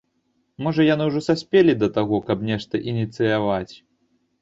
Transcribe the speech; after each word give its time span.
Можа, 0.67 0.81
яны 0.87 1.03
ўжо 1.09 1.21
саспелі 1.27 1.77
да 1.83 1.91
таго, 1.99 2.23
каб 2.33 2.37
нешта 2.51 2.85
ініцыяваць? 2.91 3.71